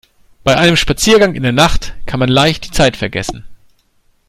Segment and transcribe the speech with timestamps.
[0.43, 3.45] Bei einem Spaziergang in der Nacht kann man leicht die Zeit vergessen.